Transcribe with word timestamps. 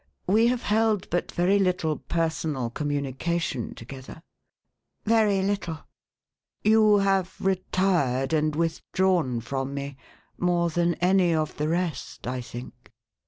We 0.25 0.47
have 0.47 0.63
held 0.63 1.07
but 1.11 1.31
very 1.31 1.59
little 1.59 1.97
personal 1.97 2.71
communication 2.71 3.75
together?"" 3.75 4.23
Very 5.05 5.43
little."" 5.43 5.77
You 6.63 6.97
have 6.97 7.35
retired 7.39 8.33
and 8.33 8.55
withdrawn 8.55 9.41
from 9.41 9.75
me. 9.75 9.97
more 10.39 10.71
than 10.71 10.95
any 10.95 11.35
of 11.35 11.55
the 11.57 11.67
rest, 11.69 12.25
I 12.25 12.41
think? 12.41 12.91